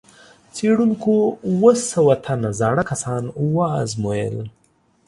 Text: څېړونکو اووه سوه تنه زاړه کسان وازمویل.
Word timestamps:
څېړونکو 0.55 1.13
اووه 1.47 1.73
سوه 1.91 2.13
تنه 2.25 2.49
زاړه 2.59 2.83
کسان 2.91 3.23
وازمویل. 3.55 4.37